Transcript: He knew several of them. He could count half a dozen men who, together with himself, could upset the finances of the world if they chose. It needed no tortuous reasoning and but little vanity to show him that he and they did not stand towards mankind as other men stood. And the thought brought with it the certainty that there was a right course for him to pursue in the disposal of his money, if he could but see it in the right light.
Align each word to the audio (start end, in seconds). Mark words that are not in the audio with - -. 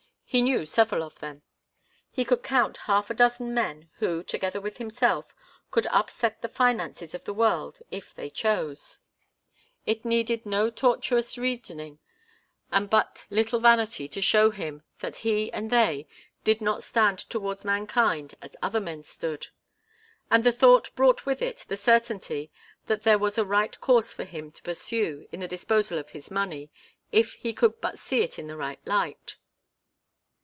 He 0.33 0.41
knew 0.41 0.65
several 0.65 1.03
of 1.03 1.19
them. 1.19 1.41
He 2.09 2.23
could 2.23 2.41
count 2.41 2.77
half 2.87 3.09
a 3.09 3.13
dozen 3.13 3.53
men 3.53 3.89
who, 3.97 4.23
together 4.23 4.61
with 4.61 4.77
himself, 4.77 5.35
could 5.71 5.87
upset 5.87 6.41
the 6.41 6.47
finances 6.47 7.13
of 7.13 7.25
the 7.25 7.33
world 7.33 7.81
if 7.91 8.15
they 8.15 8.29
chose. 8.29 8.99
It 9.85 10.05
needed 10.05 10.45
no 10.45 10.69
tortuous 10.69 11.37
reasoning 11.37 11.99
and 12.71 12.89
but 12.89 13.25
little 13.29 13.59
vanity 13.59 14.07
to 14.07 14.21
show 14.21 14.51
him 14.51 14.83
that 15.01 15.17
he 15.17 15.51
and 15.51 15.69
they 15.69 16.07
did 16.45 16.61
not 16.61 16.81
stand 16.81 17.19
towards 17.19 17.65
mankind 17.65 18.35
as 18.41 18.55
other 18.63 18.79
men 18.79 19.03
stood. 19.03 19.47
And 20.31 20.45
the 20.45 20.53
thought 20.53 20.95
brought 20.95 21.25
with 21.25 21.41
it 21.41 21.65
the 21.67 21.75
certainty 21.75 22.53
that 22.87 23.03
there 23.03 23.19
was 23.19 23.37
a 23.37 23.43
right 23.43 23.77
course 23.81 24.13
for 24.13 24.23
him 24.23 24.49
to 24.53 24.63
pursue 24.63 25.27
in 25.33 25.41
the 25.41 25.47
disposal 25.49 25.99
of 25.99 26.11
his 26.11 26.31
money, 26.31 26.69
if 27.11 27.33
he 27.33 27.51
could 27.51 27.81
but 27.81 27.99
see 27.99 28.23
it 28.23 28.39
in 28.39 28.47
the 28.47 28.55
right 28.55 28.79
light. 28.87 29.35